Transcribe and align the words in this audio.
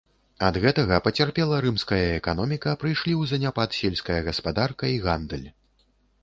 Ад 0.45 0.55
гэтага 0.61 0.95
пацярпела 1.07 1.59
рымская 1.65 1.99
эканоміка, 2.19 2.73
прыйшлі 2.85 3.13
ў 3.17 3.21
заняпад 3.33 3.69
сельская 3.81 4.17
гаспадарка 4.31 4.91
і 4.95 4.99
гандаль. 5.07 5.47